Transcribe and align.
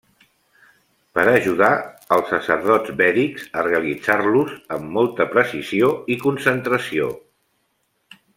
Per 1.17 1.25
ajudar 1.31 1.69
els 2.17 2.31
sacerdots 2.33 2.93
vèdics 3.03 3.45
a 3.61 3.67
realitzar-los 3.69 4.57
amb 4.79 4.97
molta 4.97 5.29
precisió 5.37 5.93
i 6.15 6.19
concentració. 6.25 7.13